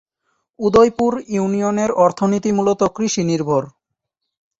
[0.59, 3.63] উদয়পুর ইউনিয়নের অর্থনীতি মূলত কৃষি নির্ভর।